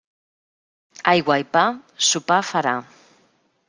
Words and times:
Aigua 1.13 1.39
i 1.43 1.47
pa, 1.59 1.65
sopa 2.09 2.43
farà. 2.53 2.77